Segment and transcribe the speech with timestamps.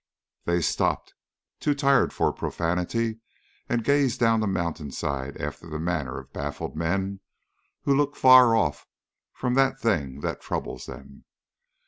[0.45, 1.13] They stopped,
[1.59, 3.19] too tired for profanity,
[3.69, 7.19] and gazed down the mountainside after the manner of baffled men,
[7.83, 8.87] who look far off
[9.31, 11.25] from the thing that troubles them.